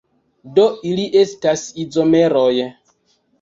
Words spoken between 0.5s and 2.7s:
Do ili estas izomeroj.